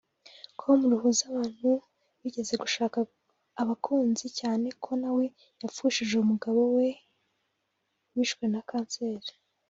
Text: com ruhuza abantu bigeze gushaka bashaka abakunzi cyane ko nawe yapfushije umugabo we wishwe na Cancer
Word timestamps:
com 0.59 0.79
ruhuza 0.91 1.23
abantu 1.31 1.69
bigeze 2.21 2.53
gushaka 2.63 2.97
bashaka 3.05 3.59
abakunzi 3.61 4.27
cyane 4.39 4.67
ko 4.83 4.91
nawe 5.01 5.25
yapfushije 5.61 6.13
umugabo 6.19 6.61
we 6.75 6.87
wishwe 8.15 8.43
na 8.53 8.61
Cancer 8.69 9.17